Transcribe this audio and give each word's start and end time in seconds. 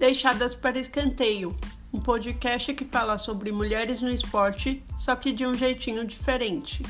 Deixadas 0.00 0.54
para 0.54 0.78
Escanteio, 0.78 1.54
um 1.92 2.00
podcast 2.00 2.72
que 2.72 2.86
fala 2.86 3.18
sobre 3.18 3.52
mulheres 3.52 4.00
no 4.00 4.10
esporte, 4.10 4.82
só 4.96 5.14
que 5.14 5.30
de 5.30 5.44
um 5.44 5.52
jeitinho 5.52 6.06
diferente. 6.06 6.82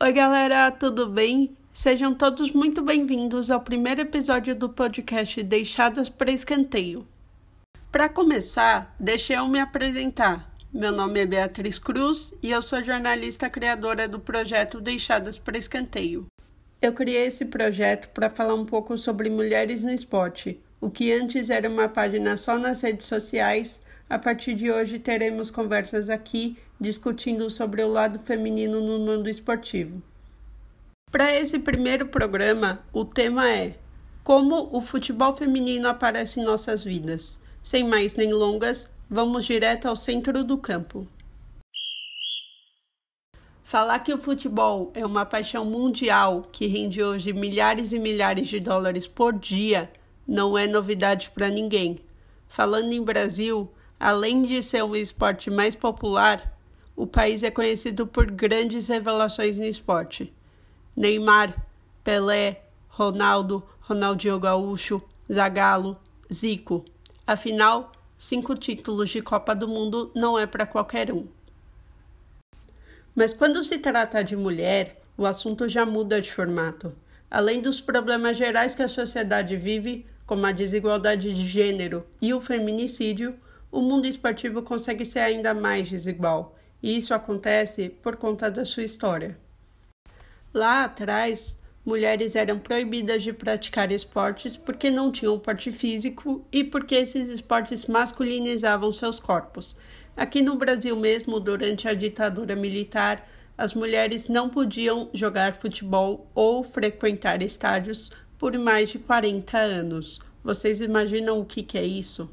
Oi, 0.00 0.12
galera, 0.12 0.70
tudo 0.70 1.08
bem? 1.08 1.56
Sejam 1.74 2.14
todos 2.14 2.52
muito 2.52 2.82
bem-vindos 2.82 3.50
ao 3.50 3.60
primeiro 3.60 4.02
episódio 4.02 4.54
do 4.54 4.68
podcast 4.68 5.42
Deixadas 5.42 6.08
para 6.08 6.30
Escanteio. 6.30 7.04
Para 7.90 8.08
começar, 8.08 8.94
deixe 8.96 9.32
eu 9.32 9.48
me 9.48 9.58
apresentar. 9.58 10.54
Meu 10.72 10.92
nome 10.92 11.18
é 11.18 11.26
Beatriz 11.26 11.80
Cruz 11.80 12.32
e 12.40 12.52
eu 12.52 12.62
sou 12.62 12.80
jornalista 12.84 13.50
criadora 13.50 14.06
do 14.06 14.20
projeto 14.20 14.80
Deixadas 14.80 15.36
para 15.36 15.58
Escanteio. 15.58 16.28
Eu 16.82 16.92
criei 16.92 17.26
esse 17.26 17.44
projeto 17.44 18.08
para 18.08 18.28
falar 18.28 18.54
um 18.54 18.66
pouco 18.66 18.98
sobre 18.98 19.30
mulheres 19.30 19.84
no 19.84 19.92
esporte. 19.92 20.60
O 20.80 20.90
que 20.90 21.12
antes 21.12 21.48
era 21.48 21.68
uma 21.68 21.88
página 21.88 22.36
só 22.36 22.58
nas 22.58 22.80
redes 22.80 23.06
sociais, 23.06 23.80
a 24.10 24.18
partir 24.18 24.54
de 24.54 24.68
hoje 24.68 24.98
teremos 24.98 25.48
conversas 25.48 26.10
aqui 26.10 26.56
discutindo 26.80 27.48
sobre 27.48 27.84
o 27.84 27.88
lado 27.88 28.18
feminino 28.18 28.80
no 28.80 28.98
mundo 28.98 29.30
esportivo. 29.30 30.02
Para 31.08 31.32
esse 31.32 31.60
primeiro 31.60 32.08
programa, 32.08 32.80
o 32.92 33.04
tema 33.04 33.48
é 33.48 33.76
Como 34.24 34.76
o 34.76 34.80
futebol 34.80 35.36
feminino 35.36 35.86
aparece 35.86 36.40
em 36.40 36.44
nossas 36.44 36.82
vidas. 36.82 37.38
Sem 37.62 37.86
mais 37.86 38.16
nem 38.16 38.32
longas, 38.32 38.92
vamos 39.08 39.44
direto 39.44 39.86
ao 39.86 39.94
centro 39.94 40.42
do 40.42 40.58
campo. 40.58 41.06
Falar 43.72 44.00
que 44.00 44.12
o 44.12 44.18
futebol 44.18 44.92
é 44.92 45.06
uma 45.06 45.24
paixão 45.24 45.64
mundial 45.64 46.46
que 46.52 46.66
rende 46.66 47.02
hoje 47.02 47.32
milhares 47.32 47.90
e 47.90 47.98
milhares 47.98 48.46
de 48.46 48.60
dólares 48.60 49.08
por 49.08 49.32
dia 49.32 49.90
não 50.28 50.58
é 50.58 50.66
novidade 50.66 51.30
para 51.30 51.48
ninguém. 51.48 51.98
Falando 52.46 52.92
em 52.92 53.02
Brasil, 53.02 53.72
além 53.98 54.42
de 54.42 54.62
ser 54.62 54.82
o 54.82 54.94
esporte 54.94 55.50
mais 55.50 55.74
popular, 55.74 56.54
o 56.94 57.06
país 57.06 57.42
é 57.42 57.50
conhecido 57.50 58.06
por 58.06 58.30
grandes 58.30 58.88
revelações 58.88 59.56
no 59.56 59.64
esporte. 59.64 60.30
Neymar, 60.94 61.56
Pelé, 62.04 62.64
Ronaldo, 62.90 63.62
Ronaldinho 63.80 64.38
Gaúcho, 64.38 65.00
Zagallo, 65.32 65.96
Zico. 66.30 66.84
Afinal, 67.26 67.90
cinco 68.18 68.54
títulos 68.54 69.08
de 69.08 69.22
Copa 69.22 69.54
do 69.54 69.66
Mundo 69.66 70.12
não 70.14 70.38
é 70.38 70.46
para 70.46 70.66
qualquer 70.66 71.10
um. 71.10 71.26
Mas 73.14 73.34
quando 73.34 73.62
se 73.62 73.78
trata 73.78 74.24
de 74.24 74.34
mulher, 74.34 75.02
o 75.16 75.26
assunto 75.26 75.68
já 75.68 75.84
muda 75.84 76.20
de 76.20 76.32
formato. 76.32 76.94
Além 77.30 77.60
dos 77.60 77.80
problemas 77.80 78.36
gerais 78.36 78.74
que 78.74 78.82
a 78.82 78.88
sociedade 78.88 79.56
vive, 79.56 80.06
como 80.26 80.46
a 80.46 80.52
desigualdade 80.52 81.32
de 81.32 81.44
gênero 81.44 82.06
e 82.20 82.32
o 82.32 82.40
feminicídio, 82.40 83.34
o 83.70 83.80
mundo 83.80 84.06
esportivo 84.06 84.62
consegue 84.62 85.04
ser 85.04 85.20
ainda 85.20 85.54
mais 85.54 85.88
desigual, 85.88 86.56
e 86.82 86.96
isso 86.96 87.14
acontece 87.14 87.88
por 87.88 88.16
conta 88.16 88.50
da 88.50 88.64
sua 88.64 88.82
história. 88.82 89.38
Lá 90.52 90.84
atrás, 90.84 91.58
mulheres 91.84 92.36
eram 92.36 92.58
proibidas 92.58 93.22
de 93.22 93.32
praticar 93.32 93.90
esportes 93.90 94.56
porque 94.56 94.90
não 94.90 95.10
tinham 95.10 95.38
porte 95.38 95.72
físico 95.72 96.46
e 96.52 96.62
porque 96.62 96.94
esses 96.94 97.28
esportes 97.28 97.86
masculinizavam 97.86 98.92
seus 98.92 99.18
corpos, 99.18 99.74
Aqui 100.16 100.42
no 100.42 100.56
Brasil 100.56 100.94
mesmo, 100.94 101.40
durante 101.40 101.88
a 101.88 101.94
ditadura 101.94 102.54
militar, 102.54 103.28
as 103.56 103.74
mulheres 103.74 104.28
não 104.28 104.48
podiam 104.48 105.10
jogar 105.14 105.54
futebol 105.54 106.30
ou 106.34 106.62
frequentar 106.62 107.42
estádios 107.42 108.10
por 108.38 108.56
mais 108.58 108.90
de 108.90 108.98
40 108.98 109.56
anos. 109.56 110.20
Vocês 110.44 110.80
imaginam 110.80 111.38
o 111.38 111.44
que, 111.44 111.62
que 111.62 111.78
é 111.78 111.84
isso? 111.84 112.28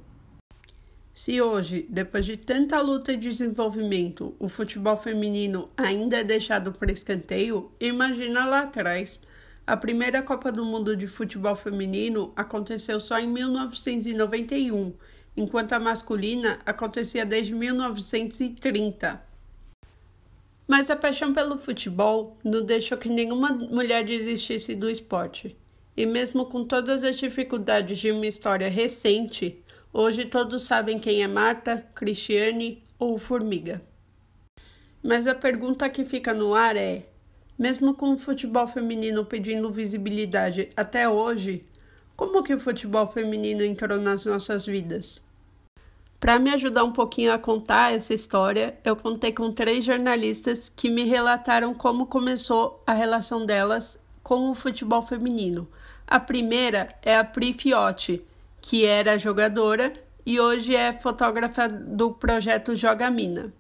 Se 1.14 1.42
hoje, 1.42 1.86
depois 1.90 2.26
de 2.26 2.38
tanta 2.38 2.82
luta 2.82 3.12
e 3.12 3.18
desenvolvimento, 3.18 4.36
o 4.40 4.50
futebol 4.50 4.98
feminino 4.98 5.70
ainda 5.76 6.18
é 6.18 6.24
deixado 6.24 6.72
para 6.72 6.92
escanteio, 6.92 7.72
imagina 7.80 8.46
lá 8.46 8.62
atrás. 8.62 9.22
A 9.68 9.78
primeira 9.78 10.22
Copa 10.22 10.52
do 10.52 10.66
Mundo 10.66 10.96
de 10.96 11.06
Futebol 11.08 11.56
Feminino 11.56 12.34
aconteceu 12.36 13.00
só 13.00 13.20
em 13.20 13.28
1991 13.28 14.94
enquanto 15.40 15.72
a 15.72 15.80
masculina 15.80 16.60
acontecia 16.66 17.26
desde 17.26 17.56
1930. 17.56 19.22
Mas 20.68 20.90
a 20.90 20.96
paixão 20.96 21.34
pelo 21.34 21.58
futebol 21.58 22.38
não 22.44 22.64
deixou 22.64 22.98
que 22.98 23.08
nenhuma 23.08 23.50
mulher 23.50 24.04
desistisse 24.04 24.76
do 24.76 24.90
esporte. 24.90 25.56
E 25.96 26.06
mesmo 26.06 26.46
com 26.46 26.66
todas 26.66 27.04
as 27.04 27.18
dificuldades 27.18 28.00
de 28.00 28.12
uma 28.12 28.28
história 28.28 28.70
recente, 28.70 29.64
hoje 29.92 30.26
todos 30.26 30.64
sabem 30.64 31.00
quem 31.00 31.24
é 31.24 31.28
Marta, 31.28 31.86
Cristiane 31.96 32.84
ou 33.00 33.18
Formiga. 33.18 33.82
Mas 35.02 35.26
a 35.26 35.34
pergunta 35.34 35.90
que 35.90 36.04
fica 36.04 36.34
no 36.34 36.54
ar 36.54 36.76
é: 36.76 37.06
mesmo 37.58 37.94
com 37.94 38.14
o 38.14 38.18
futebol 38.18 38.68
feminino 38.68 39.26
pedindo 39.26 39.72
visibilidade 39.72 40.70
até 40.76 41.08
hoje, 41.10 41.66
como 42.16 42.44
que 42.44 42.54
o 42.54 42.60
futebol 42.60 43.08
feminino 43.08 43.64
entrou 43.64 43.98
nas 43.98 44.26
nossas 44.26 44.66
vidas? 44.66 45.22
Para 46.20 46.38
me 46.38 46.52
ajudar 46.52 46.84
um 46.84 46.92
pouquinho 46.92 47.32
a 47.32 47.40
contar 47.40 47.94
essa 47.94 48.14
história, 48.14 48.78
eu 48.84 48.94
contei 48.94 49.32
com 49.32 49.54
três 49.54 49.86
jornalistas 49.86 50.68
que 50.68 50.90
me 50.90 51.04
relataram 51.04 51.74
como 51.74 52.06
começou 52.06 52.84
a 52.86 52.92
relação 52.92 53.46
delas 53.46 53.98
com 54.22 54.52
o 54.52 54.56
futebol 54.56 55.02
feminino. 55.02 55.66
A 56.06 56.20
primeira 56.20 56.90
é 57.02 57.18
a 57.18 57.24
Pri 57.24 57.54
Fiotti, 57.54 58.22
que 58.62 58.86
era 58.86 59.18
jogadora 59.18 59.94
e 60.26 60.42
hoje 60.42 60.76
é 60.76 60.92
fotógrafa 60.92 61.70
do 61.70 62.12
projeto 62.12 62.76
Joga 62.76 63.10
Mina. 63.10 63.54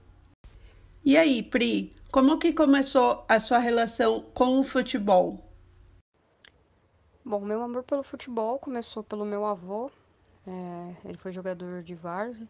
E 1.05 1.15
aí, 1.15 1.41
Pri, 1.41 1.93
como 2.11 2.37
que 2.37 2.51
começou 2.51 3.23
a 3.29 3.39
sua 3.39 3.59
relação 3.59 4.25
com 4.33 4.59
o 4.59 4.63
futebol? 4.63 5.39
Bom, 7.23 7.39
meu 7.39 7.61
amor 7.61 7.83
pelo 7.83 8.03
futebol 8.03 8.59
começou 8.59 9.01
pelo 9.01 9.23
meu 9.23 9.45
avô, 9.45 9.89
é, 10.47 10.95
ele 11.05 11.17
foi 11.17 11.31
jogador 11.31 11.81
de 11.83 11.95
várzea. 11.95 12.47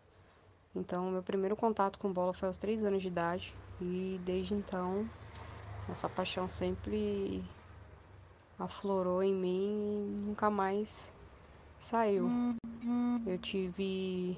Então, 0.75 1.09
meu 1.11 1.23
primeiro 1.23 1.55
contato 1.55 1.97
com 1.97 2.11
bola 2.11 2.33
foi 2.33 2.47
aos 2.47 2.57
3 2.57 2.83
anos 2.83 3.01
de 3.01 3.07
idade. 3.07 3.53
E 3.81 4.19
desde 4.23 4.53
então, 4.53 5.09
essa 5.89 6.07
paixão 6.09 6.47
sempre 6.47 7.43
aflorou 8.57 9.23
em 9.23 9.33
mim 9.33 10.17
e 10.17 10.21
nunca 10.21 10.49
mais 10.49 11.13
saiu. 11.79 12.27
Eu 13.25 13.37
tive 13.37 14.37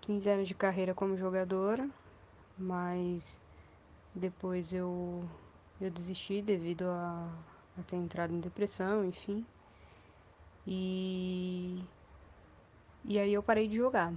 15 0.00 0.30
anos 0.30 0.48
de 0.48 0.54
carreira 0.54 0.94
como 0.94 1.16
jogadora, 1.16 1.88
mas 2.56 3.40
depois 4.14 4.72
eu, 4.72 5.24
eu 5.80 5.90
desisti 5.90 6.40
devido 6.40 6.84
a, 6.84 7.28
a 7.78 7.82
ter 7.82 7.96
entrado 7.96 8.32
em 8.32 8.40
depressão, 8.40 9.04
enfim. 9.04 9.44
E 10.66 11.82
e 13.04 13.18
aí 13.18 13.32
eu 13.32 13.42
parei 13.42 13.68
de 13.68 13.76
jogar. 13.76 14.12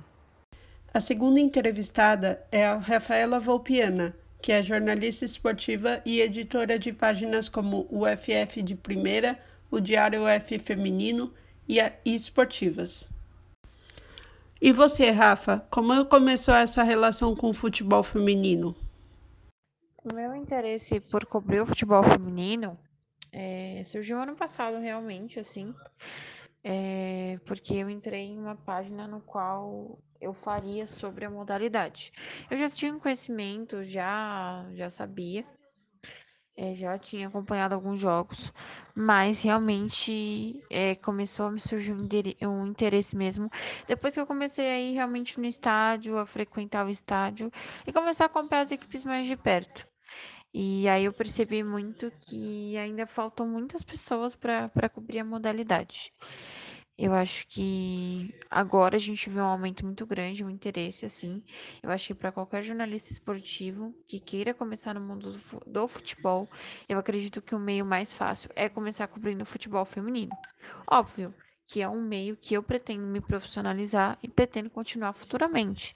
A 0.94 1.00
segunda 1.00 1.40
entrevistada 1.40 2.46
é 2.52 2.66
a 2.66 2.78
Rafaela 2.78 3.40
Volpiana, 3.40 4.16
que 4.42 4.52
é 4.52 4.64
jornalista 4.64 5.26
esportiva 5.26 6.02
e 6.06 6.22
editora 6.22 6.80
de 6.80 6.94
páginas 6.94 7.50
como 7.50 7.88
o 7.90 8.06
FF 8.06 8.64
de 8.64 8.76
Primeira, 8.76 9.38
o 9.70 9.80
Diário 9.80 10.22
UF 10.24 10.58
Feminino 10.60 11.34
e, 11.68 11.80
a, 11.80 11.92
e 12.06 12.16
Esportivas. 12.16 13.12
E 14.60 14.72
você, 14.72 15.12
Rafa, 15.12 15.68
como 15.70 16.06
começou 16.06 16.54
essa 16.54 16.82
relação 16.82 17.36
com 17.36 17.50
o 17.50 17.54
futebol 17.54 18.02
feminino? 18.02 18.76
O 20.04 20.16
meu 20.16 20.34
interesse 20.34 21.00
por 21.00 21.26
cobrir 21.26 21.62
o 21.62 21.68
futebol 21.68 22.04
feminino 22.04 22.80
é, 23.32 23.82
surgiu 23.84 24.20
ano 24.20 24.36
passado, 24.36 24.80
realmente, 24.80 25.40
assim 25.40 25.76
é, 26.70 27.40
porque 27.46 27.76
eu 27.76 27.90
entrei 27.90 28.26
em 28.26 28.38
uma 28.38 28.58
página 28.58 29.08
no 29.08 29.22
qual 29.22 29.98
eu 30.20 30.34
faria 30.34 30.86
sobre 30.86 31.24
a 31.24 31.30
modalidade. 31.30 32.12
Eu 32.52 32.58
já 32.58 32.68
tinha 32.68 32.94
um 32.94 33.00
conhecimento, 33.00 33.86
já, 33.86 34.68
já 34.74 34.90
sabia, 34.90 35.46
é, 36.58 36.76
já 36.76 36.98
tinha 36.98 37.30
acompanhado 37.30 37.74
alguns 37.74 38.02
jogos, 38.02 38.54
mas 38.94 39.42
realmente 39.42 40.62
é, 40.70 40.96
começou 40.96 41.46
a 41.46 41.52
me 41.52 41.62
surgir 41.62 41.94
um, 41.94 42.68
interesse 42.68 43.16
mesmo 43.16 43.50
depois 43.88 44.14
que 44.14 44.20
eu 44.20 44.28
comecei 44.28 44.70
a 44.70 44.78
ir 44.78 44.94
realmente 44.94 45.40
no 45.40 45.46
estádio, 45.46 46.18
a 46.18 46.26
frequentar 46.26 46.86
o 46.86 46.90
estádio 46.90 47.50
e 47.86 47.94
começar 47.94 48.26
a 48.26 48.28
acompanhar 48.28 48.64
as 48.64 48.72
equipes 48.74 49.06
mais 49.06 49.26
de 49.26 49.38
perto. 49.38 49.88
E 50.60 50.88
aí 50.88 51.06
eu 51.06 51.14
percebi 51.14 51.62
muito 51.64 52.12
que 52.20 52.76
ainda 52.78 53.06
faltam 53.06 53.48
muitas 53.48 53.84
pessoas 53.84 54.36
para 54.36 54.90
cobrir 54.90 55.20
a 55.20 55.24
modalidade. 55.24 56.12
Eu 56.98 57.14
acho 57.14 57.46
que 57.48 58.34
agora 58.50 58.96
a 58.96 59.00
gente 59.00 59.30
vê 59.30 59.40
um 59.40 59.44
aumento 59.44 59.86
muito 59.86 60.04
grande, 60.04 60.44
um 60.44 60.50
interesse 60.50 61.06
assim. 61.06 61.44
Eu 61.84 61.92
acho 61.92 62.08
que 62.08 62.16
para 62.16 62.32
qualquer 62.32 62.64
jornalista 62.64 63.12
esportivo 63.14 63.94
que 64.08 64.20
queira 64.20 64.52
começar 64.52 64.96
no 64.96 65.02
mundo 65.02 65.40
do 65.68 65.88
futebol, 65.88 66.50
eu 66.90 66.98
acredito 66.98 67.40
que 67.40 67.54
o 67.54 67.60
meio 67.60 67.86
mais 67.86 68.12
fácil 68.12 68.50
é 68.56 68.68
começar 68.68 69.08
cobrindo 69.08 69.44
o 69.44 69.46
futebol 69.46 69.86
feminino. 69.86 70.36
Óbvio 70.90 71.36
que 71.68 71.82
é 71.82 71.90
um 71.90 72.02
meio 72.02 72.38
que 72.38 72.54
eu 72.54 72.64
pretendo 72.64 73.04
me 73.06 73.20
profissionalizar 73.20 74.18
e 74.24 74.28
pretendo 74.30 74.70
continuar 74.70 75.12
futuramente. 75.12 75.96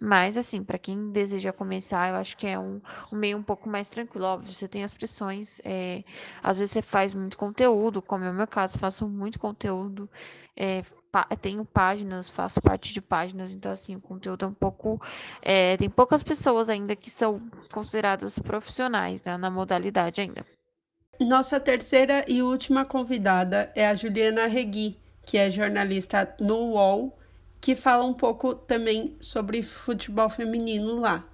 Mas, 0.00 0.36
assim, 0.38 0.62
para 0.62 0.78
quem 0.78 1.10
deseja 1.10 1.52
começar, 1.52 2.10
eu 2.10 2.14
acho 2.14 2.36
que 2.36 2.46
é 2.46 2.56
um, 2.56 2.80
um, 3.12 3.16
meio 3.16 3.36
um 3.36 3.42
pouco 3.42 3.68
mais 3.68 3.90
tranquilo. 3.90 4.26
Óbvio, 4.26 4.52
você 4.52 4.68
tem 4.68 4.84
as 4.84 4.94
pressões, 4.94 5.60
é, 5.64 6.04
às 6.40 6.58
vezes 6.58 6.70
você 6.70 6.82
faz 6.82 7.14
muito 7.14 7.36
conteúdo, 7.36 8.00
como 8.00 8.24
é 8.24 8.30
o 8.30 8.34
meu 8.34 8.46
caso, 8.46 8.78
faço 8.78 9.08
muito 9.08 9.40
conteúdo, 9.40 10.08
é, 10.56 10.84
tenho 11.40 11.64
páginas, 11.64 12.28
faço 12.28 12.62
parte 12.62 12.94
de 12.94 13.02
páginas, 13.02 13.52
então, 13.52 13.72
assim, 13.72 13.96
o 13.96 14.00
conteúdo 14.00 14.44
é 14.44 14.48
um 14.48 14.54
pouco. 14.54 15.02
É, 15.42 15.76
tem 15.76 15.90
poucas 15.90 16.22
pessoas 16.22 16.68
ainda 16.68 16.94
que 16.94 17.10
são 17.10 17.42
consideradas 17.72 18.38
profissionais 18.38 19.24
né, 19.24 19.36
na 19.36 19.50
modalidade 19.50 20.20
ainda. 20.20 20.46
Nossa 21.20 21.58
terceira 21.58 22.24
e 22.28 22.40
última 22.40 22.84
convidada 22.84 23.72
é 23.74 23.88
a 23.88 23.94
Juliana 23.96 24.46
Regui 24.46 24.96
que 25.28 25.36
é 25.36 25.50
jornalista 25.50 26.34
no 26.40 26.70
UOL, 26.70 27.12
que 27.60 27.76
fala 27.76 28.02
um 28.02 28.14
pouco 28.14 28.54
também 28.54 29.14
sobre 29.20 29.62
futebol 29.62 30.30
feminino 30.30 30.98
lá. 30.98 31.28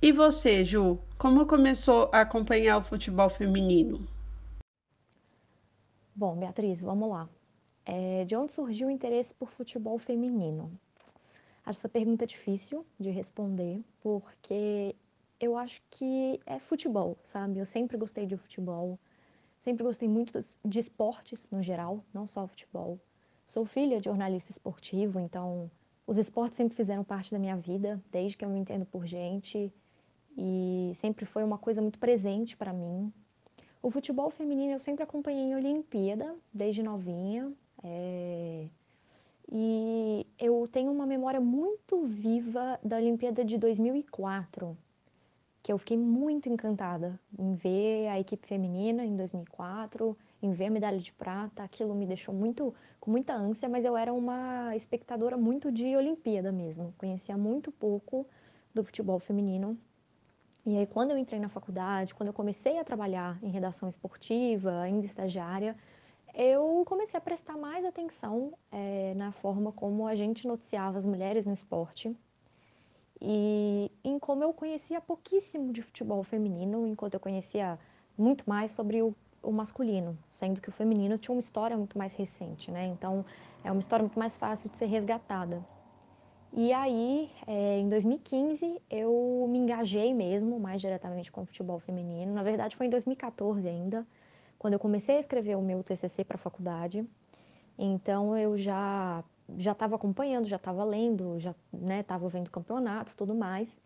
E 0.00 0.10
você, 0.10 0.64
Ju, 0.64 0.98
como 1.18 1.44
começou 1.44 2.08
a 2.14 2.22
acompanhar 2.22 2.78
o 2.78 2.82
futebol 2.82 3.28
feminino? 3.28 4.08
Bom, 6.14 6.34
Beatriz, 6.34 6.80
vamos 6.80 7.10
lá. 7.10 7.28
É, 7.84 8.24
de 8.24 8.34
onde 8.34 8.54
surgiu 8.54 8.88
o 8.88 8.90
interesse 8.90 9.34
por 9.34 9.50
futebol 9.50 9.98
feminino? 9.98 10.72
Acho 11.66 11.80
essa 11.80 11.90
pergunta 11.90 12.26
difícil 12.26 12.86
de 12.98 13.10
responder, 13.10 13.84
porque 14.00 14.96
eu 15.38 15.58
acho 15.58 15.82
que 15.90 16.40
é 16.46 16.58
futebol, 16.58 17.18
sabe? 17.22 17.58
Eu 17.58 17.66
sempre 17.66 17.98
gostei 17.98 18.24
de 18.24 18.38
futebol, 18.38 18.98
sempre 19.62 19.84
gostei 19.84 20.08
muito 20.08 20.32
de 20.64 20.78
esportes 20.78 21.50
no 21.50 21.62
geral, 21.62 22.02
não 22.14 22.26
só 22.26 22.46
futebol. 22.46 22.98
Sou 23.46 23.64
filha 23.64 23.98
de 23.98 24.06
jornalista 24.06 24.50
esportivo, 24.50 25.20
então 25.20 25.70
os 26.04 26.18
esportes 26.18 26.56
sempre 26.56 26.76
fizeram 26.76 27.04
parte 27.04 27.30
da 27.30 27.38
minha 27.38 27.56
vida, 27.56 28.02
desde 28.10 28.36
que 28.36 28.44
eu 28.44 28.48
me 28.48 28.58
entendo 28.58 28.84
por 28.84 29.06
gente, 29.06 29.72
e 30.36 30.92
sempre 30.96 31.24
foi 31.24 31.44
uma 31.44 31.56
coisa 31.56 31.80
muito 31.80 31.98
presente 31.98 32.56
para 32.56 32.72
mim. 32.72 33.12
O 33.80 33.90
futebol 33.90 34.30
feminino 34.30 34.72
eu 34.72 34.80
sempre 34.80 35.04
acompanhei 35.04 35.44
em 35.44 35.54
Olimpíada, 35.54 36.34
desde 36.52 36.82
novinha, 36.82 37.52
é... 37.84 38.66
e 39.50 40.26
eu 40.40 40.68
tenho 40.70 40.90
uma 40.90 41.06
memória 41.06 41.40
muito 41.40 42.04
viva 42.04 42.80
da 42.82 42.96
Olimpíada 42.96 43.44
de 43.44 43.56
2004, 43.56 44.76
que 45.62 45.72
eu 45.72 45.78
fiquei 45.78 45.96
muito 45.96 46.48
encantada 46.48 47.18
em 47.38 47.54
ver 47.54 48.08
a 48.08 48.18
equipe 48.18 48.44
feminina 48.46 49.04
em 49.04 49.16
2004, 49.16 50.16
em 50.42 50.52
ver 50.52 50.66
a 50.66 50.70
medalha 50.70 50.98
de 50.98 51.12
prata, 51.12 51.62
aquilo 51.62 51.94
me 51.94 52.06
deixou 52.06 52.34
muito 52.34 52.74
com 53.00 53.10
muita 53.10 53.34
ânsia, 53.34 53.68
mas 53.68 53.84
eu 53.84 53.96
era 53.96 54.12
uma 54.12 54.74
espectadora 54.76 55.36
muito 55.36 55.72
de 55.72 55.96
Olimpíada 55.96 56.52
mesmo, 56.52 56.94
conhecia 56.98 57.36
muito 57.36 57.72
pouco 57.72 58.26
do 58.74 58.84
futebol 58.84 59.18
feminino. 59.18 59.78
E 60.64 60.76
aí 60.76 60.86
quando 60.86 61.12
eu 61.12 61.18
entrei 61.18 61.40
na 61.40 61.48
faculdade, 61.48 62.14
quando 62.14 62.28
eu 62.28 62.32
comecei 62.32 62.78
a 62.78 62.84
trabalhar 62.84 63.38
em 63.42 63.50
redação 63.50 63.88
esportiva, 63.88 64.80
ainda 64.80 65.06
estagiária, 65.06 65.76
eu 66.34 66.84
comecei 66.86 67.16
a 67.16 67.20
prestar 67.20 67.56
mais 67.56 67.84
atenção 67.84 68.52
é, 68.70 69.14
na 69.14 69.32
forma 69.32 69.72
como 69.72 70.06
a 70.06 70.14
gente 70.14 70.46
noticiava 70.46 70.98
as 70.98 71.06
mulheres 71.06 71.46
no 71.46 71.52
esporte 71.52 72.14
e 73.20 73.90
em 74.04 74.18
como 74.18 74.44
eu 74.44 74.52
conhecia 74.52 75.00
pouquíssimo 75.00 75.72
de 75.72 75.82
futebol 75.82 76.22
feminino, 76.22 76.86
enquanto 76.86 77.14
eu 77.14 77.20
conhecia 77.20 77.78
muito 78.16 78.48
mais 78.48 78.70
sobre 78.70 79.02
o 79.02 79.14
o 79.46 79.52
masculino, 79.52 80.18
sendo 80.28 80.60
que 80.60 80.68
o 80.68 80.72
feminino 80.72 81.16
tinha 81.16 81.32
uma 81.32 81.40
história 81.40 81.76
muito 81.76 81.96
mais 81.96 82.14
recente, 82.14 82.70
né? 82.70 82.86
Então 82.86 83.24
é 83.62 83.70
uma 83.70 83.80
história 83.80 84.02
muito 84.02 84.18
mais 84.18 84.36
fácil 84.36 84.68
de 84.70 84.76
ser 84.76 84.86
resgatada. 84.86 85.64
E 86.52 86.72
aí, 86.72 87.30
é, 87.46 87.78
em 87.78 87.88
2015, 87.88 88.80
eu 88.90 89.46
me 89.48 89.58
engajei 89.58 90.14
mesmo 90.14 90.58
mais 90.58 90.80
diretamente 90.80 91.30
com 91.30 91.42
o 91.42 91.46
futebol 91.46 91.78
feminino. 91.78 92.32
Na 92.32 92.42
verdade, 92.42 92.76
foi 92.76 92.86
em 92.86 92.90
2014 92.90 93.68
ainda, 93.68 94.06
quando 94.58 94.74
eu 94.74 94.78
comecei 94.78 95.16
a 95.16 95.20
escrever 95.20 95.56
o 95.56 95.62
meu 95.62 95.82
TCC 95.82 96.24
para 96.24 96.36
a 96.36 96.38
faculdade. 96.38 97.04
Então, 97.78 98.36
eu 98.36 98.56
já 98.56 99.22
já 99.56 99.72
estava 99.72 99.94
acompanhando, 99.94 100.46
já 100.46 100.56
estava 100.56 100.82
lendo, 100.82 101.38
já 101.38 101.54
estava 102.00 102.24
né, 102.24 102.30
vendo 102.32 102.50
campeonatos, 102.50 103.14
tudo 103.14 103.34
mais. 103.34 103.80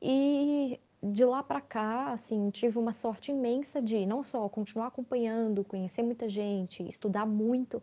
E 0.00 0.78
de 1.02 1.24
lá 1.24 1.42
para 1.42 1.60
cá, 1.60 2.12
assim, 2.12 2.48
tive 2.50 2.78
uma 2.78 2.92
sorte 2.92 3.32
imensa 3.32 3.82
de 3.82 4.06
não 4.06 4.22
só 4.22 4.48
continuar 4.48 4.86
acompanhando, 4.86 5.64
conhecer 5.64 6.02
muita 6.02 6.28
gente, 6.28 6.86
estudar 6.88 7.26
muito, 7.26 7.82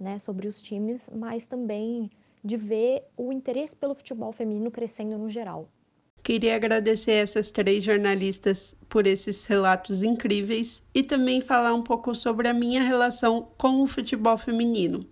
né, 0.00 0.18
sobre 0.18 0.48
os 0.48 0.62
times, 0.62 1.10
mas 1.14 1.44
também 1.44 2.10
de 2.42 2.56
ver 2.56 3.04
o 3.16 3.32
interesse 3.32 3.76
pelo 3.76 3.94
futebol 3.94 4.32
feminino 4.32 4.70
crescendo 4.70 5.18
no 5.18 5.28
geral. 5.28 5.68
Queria 6.22 6.56
agradecer 6.56 7.12
essas 7.12 7.50
três 7.50 7.84
jornalistas 7.84 8.74
por 8.88 9.06
esses 9.06 9.44
relatos 9.44 10.02
incríveis 10.02 10.82
e 10.94 11.02
também 11.02 11.42
falar 11.42 11.74
um 11.74 11.82
pouco 11.82 12.14
sobre 12.14 12.48
a 12.48 12.54
minha 12.54 12.82
relação 12.82 13.50
com 13.58 13.82
o 13.82 13.86
futebol 13.86 14.38
feminino. 14.38 15.06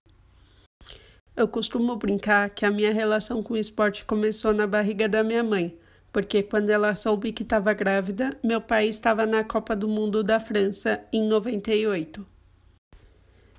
Eu 1.37 1.47
costumo 1.47 1.97
brincar 1.97 2.49
que 2.51 2.65
a 2.65 2.71
minha 2.71 2.93
relação 2.93 3.43
com 3.43 3.55
o 3.55 3.59
esporte 3.59 4.07
começou 4.07 4.55
na 4.55 4.67
barriga 4.67 5.07
da 5.07 5.23
minha 5.23 5.43
mãe, 5.43 5.79
porque 6.13 6.43
quando 6.43 6.71
ela 6.71 6.95
soube 6.95 7.33
que 7.33 7.43
estava 7.43 7.73
grávida, 7.73 8.37
meu 8.45 8.61
pai 8.61 8.87
estava 8.87 9.25
na 9.25 9.43
Copa 9.43 9.75
do 9.75 9.89
Mundo 9.89 10.23
da 10.23 10.39
França 10.39 11.03
em 11.13 11.27
98. 11.27 12.27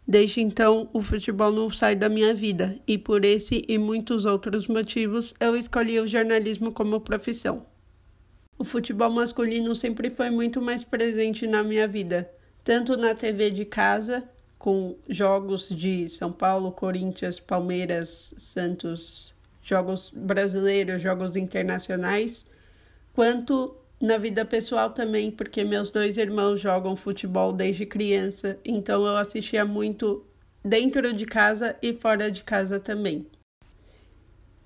Desde 0.07 0.41
então, 0.41 0.89
o 0.93 1.01
futebol 1.01 1.51
não 1.51 1.71
sai 1.71 1.95
da 1.95 2.09
minha 2.09 2.33
vida, 2.33 2.77
e 2.85 2.97
por 2.97 3.23
esse 3.25 3.65
e 3.67 3.77
muitos 3.77 4.25
outros 4.25 4.67
motivos 4.67 5.33
eu 5.39 5.55
escolhi 5.55 5.99
o 5.99 6.07
jornalismo 6.07 6.71
como 6.71 7.01
profissão. 7.01 7.65
O 8.57 8.63
futebol 8.63 9.09
masculino 9.09 9.73
sempre 9.73 10.09
foi 10.09 10.29
muito 10.29 10.61
mais 10.61 10.83
presente 10.83 11.47
na 11.47 11.63
minha 11.63 11.87
vida, 11.87 12.29
tanto 12.63 12.95
na 12.95 13.15
TV 13.15 13.49
de 13.49 13.65
casa, 13.65 14.23
com 14.59 14.95
jogos 15.09 15.67
de 15.69 16.07
São 16.07 16.31
Paulo, 16.31 16.71
Corinthians, 16.71 17.39
Palmeiras, 17.39 18.33
Santos, 18.37 19.32
jogos 19.63 20.11
brasileiros, 20.15 21.01
jogos 21.01 21.35
internacionais, 21.35 22.45
quanto 23.13 23.75
na 23.99 24.17
vida 24.17 24.43
pessoal 24.43 24.89
também, 24.89 25.31
porque 25.31 25.63
meus 25.63 25.89
dois 25.89 26.17
irmãos 26.17 26.59
jogam 26.59 26.95
futebol 26.95 27.53
desde 27.53 27.85
criança, 27.85 28.59
então 28.65 29.05
eu 29.05 29.15
assistia 29.15 29.63
muito 29.63 30.25
dentro 30.63 31.13
de 31.13 31.25
casa 31.25 31.77
e 31.81 31.93
fora 31.93 32.29
de 32.29 32.43
casa 32.43 32.79
também. 32.79 33.25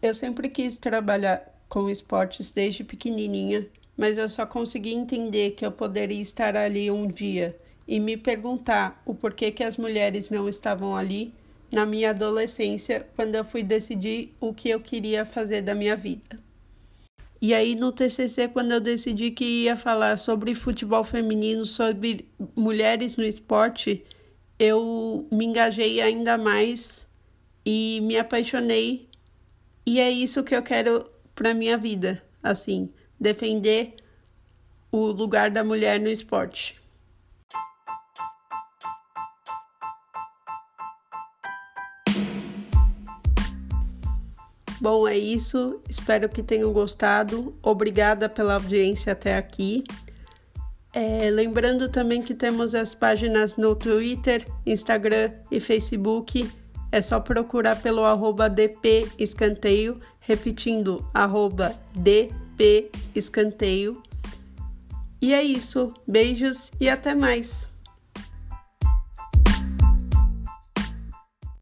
Eu 0.01 0.13
sempre 0.13 0.49
quis 0.49 0.77
trabalhar 0.77 1.55
com 1.69 1.89
esportes 1.89 2.51
desde 2.51 2.83
pequenininha, 2.83 3.67
mas 3.95 4.17
eu 4.17 4.27
só 4.27 4.45
consegui 4.45 4.93
entender 4.93 5.51
que 5.51 5.65
eu 5.65 5.71
poderia 5.71 6.21
estar 6.21 6.55
ali 6.55 6.89
um 6.89 7.07
dia 7.07 7.55
e 7.87 7.99
me 7.99 8.17
perguntar 8.17 9.01
o 9.05 9.13
porquê 9.13 9.51
que 9.51 9.63
as 9.63 9.77
mulheres 9.77 10.29
não 10.29 10.47
estavam 10.47 10.95
ali 10.95 11.33
na 11.71 11.85
minha 11.85 12.11
adolescência, 12.11 13.07
quando 13.15 13.35
eu 13.35 13.43
fui 13.43 13.63
decidir 13.63 14.33
o 14.39 14.53
que 14.53 14.69
eu 14.69 14.79
queria 14.79 15.25
fazer 15.25 15.61
da 15.61 15.75
minha 15.75 15.95
vida. 15.95 16.39
E 17.41 17.53
aí 17.53 17.75
no 17.75 17.91
TCC, 17.91 18.47
quando 18.47 18.71
eu 18.71 18.79
decidi 18.79 19.31
que 19.31 19.63
ia 19.63 19.75
falar 19.75 20.17
sobre 20.17 20.55
futebol 20.55 21.03
feminino, 21.03 21.65
sobre 21.65 22.27
mulheres 22.55 23.15
no 23.15 23.23
esporte, 23.23 24.03
eu 24.57 25.27
me 25.31 25.45
engajei 25.45 26.01
ainda 26.01 26.37
mais 26.37 27.07
e 27.65 27.99
me 28.01 28.17
apaixonei. 28.17 29.07
E 29.85 29.99
é 29.99 30.09
isso 30.09 30.43
que 30.43 30.55
eu 30.55 30.63
quero 30.63 31.09
para 31.35 31.53
minha 31.53 31.77
vida, 31.77 32.23
assim, 32.41 32.89
defender 33.19 33.95
o 34.91 35.07
lugar 35.07 35.51
da 35.51 35.63
mulher 35.63 35.99
no 35.99 36.09
esporte. 36.09 36.75
Bom, 44.89 45.05
é 45.05 45.17
isso. 45.17 45.81
Espero 45.89 46.29
que 46.29 46.41
tenham 46.41 46.71
gostado. 46.71 47.53
Obrigada 47.61 48.29
pela 48.29 48.53
audiência 48.53 49.11
até 49.11 49.35
aqui. 49.35 49.83
É, 50.93 51.29
lembrando 51.29 51.89
também 51.89 52.21
que 52.21 52.33
temos 52.33 52.73
as 52.73 52.95
páginas 52.95 53.57
no 53.57 53.75
Twitter, 53.75 54.47
Instagram 54.65 55.33
e 55.51 55.59
Facebook. 55.59 56.49
É 56.89 57.01
só 57.01 57.19
procurar 57.19 57.81
pelo 57.81 58.05
arroba 58.05 58.49
DP 58.49 59.09
Escanteio, 59.19 59.99
repetindo, 60.21 61.05
arroba 61.13 61.75
DP 61.93 62.89
Escanteio. 63.13 64.01
E 65.21 65.33
é 65.33 65.43
isso. 65.43 65.93
Beijos 66.07 66.71
e 66.79 66.87
até 66.87 67.13
mais! 67.13 67.67